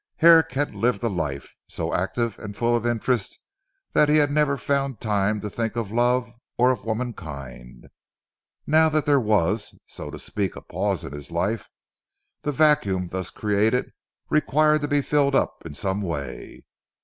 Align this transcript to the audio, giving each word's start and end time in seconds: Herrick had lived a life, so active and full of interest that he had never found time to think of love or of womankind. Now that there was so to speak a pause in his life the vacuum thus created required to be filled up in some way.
Herrick 0.15 0.53
had 0.53 0.73
lived 0.73 1.03
a 1.03 1.09
life, 1.09 1.53
so 1.69 1.93
active 1.93 2.39
and 2.39 2.57
full 2.57 2.75
of 2.75 2.87
interest 2.87 3.37
that 3.93 4.09
he 4.09 4.17
had 4.17 4.31
never 4.31 4.57
found 4.57 4.99
time 4.99 5.39
to 5.41 5.47
think 5.47 5.75
of 5.75 5.91
love 5.91 6.33
or 6.57 6.71
of 6.71 6.85
womankind. 6.85 7.87
Now 8.65 8.89
that 8.89 9.05
there 9.05 9.19
was 9.19 9.77
so 9.85 10.09
to 10.09 10.17
speak 10.17 10.55
a 10.55 10.61
pause 10.61 11.03
in 11.05 11.13
his 11.13 11.29
life 11.29 11.69
the 12.41 12.51
vacuum 12.51 13.09
thus 13.09 13.29
created 13.29 13.91
required 14.27 14.81
to 14.81 14.87
be 14.87 15.03
filled 15.03 15.35
up 15.35 15.63
in 15.67 15.75
some 15.75 16.01
way. 16.01 16.63